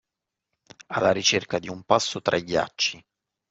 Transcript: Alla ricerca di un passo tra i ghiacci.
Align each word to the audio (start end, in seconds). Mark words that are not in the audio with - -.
Alla 0.87 1.11
ricerca 1.11 1.59
di 1.59 1.69
un 1.69 1.83
passo 1.83 2.23
tra 2.23 2.35
i 2.35 2.43
ghiacci. 2.43 3.05